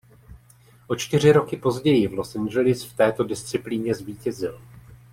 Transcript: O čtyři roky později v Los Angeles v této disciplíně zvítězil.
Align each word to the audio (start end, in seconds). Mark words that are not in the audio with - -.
O 0.87 0.95
čtyři 0.95 1.31
roky 1.31 1.57
později 1.57 2.07
v 2.07 2.13
Los 2.13 2.35
Angeles 2.35 2.83
v 2.83 2.95
této 2.95 3.23
disciplíně 3.23 3.95
zvítězil. 3.95 4.61